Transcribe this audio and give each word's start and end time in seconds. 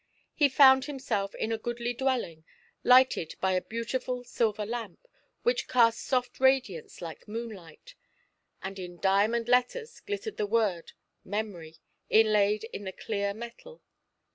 He 0.33 0.49
found 0.49 0.85
himself 0.85 1.35
in 1.35 1.51
a 1.51 1.59
goodly 1.59 1.93
dwelling, 1.93 2.43
lighted 2.83 3.35
by 3.39 3.51
a 3.51 3.61
beautiful 3.61 4.23
silver 4.23 4.65
lamp, 4.65 5.07
which 5.43 5.67
cast 5.67 5.99
soft 6.01 6.39
radiance 6.39 7.03
like 7.03 7.27
moonlight; 7.27 7.93
and 8.63 8.79
in 8.79 8.97
diamond 8.99 9.47
letters 9.47 9.99
glittered 9.99 10.37
the 10.37 10.47
word 10.47 10.93
"Memory," 11.23 11.75
inlaid 12.09 12.63
in 12.73 12.83
the 12.85 12.91
clear 12.91 13.31
metal. 13.35 13.83